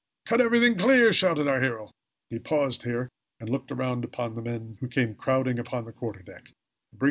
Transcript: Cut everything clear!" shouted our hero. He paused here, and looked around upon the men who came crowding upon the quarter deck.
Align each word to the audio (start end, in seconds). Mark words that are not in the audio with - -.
Cut 0.25 0.41
everything 0.41 0.79
clear!" 0.79 1.13
shouted 1.13 1.47
our 1.47 1.61
hero. 1.61 1.91
He 2.31 2.39
paused 2.39 2.81
here, 2.81 3.11
and 3.39 3.47
looked 3.47 3.71
around 3.71 4.03
upon 4.03 4.33
the 4.33 4.41
men 4.41 4.77
who 4.79 4.87
came 4.87 5.13
crowding 5.13 5.59
upon 5.59 5.85
the 5.85 5.93
quarter 5.93 6.23
deck. 6.23 6.49